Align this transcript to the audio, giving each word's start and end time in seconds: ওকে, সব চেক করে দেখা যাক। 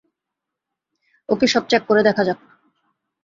ওকে, 1.29 1.45
সব 1.47 1.63
চেক 1.69 1.81
করে 1.87 2.01
দেখা 2.03 2.23
যাক। 2.23 2.39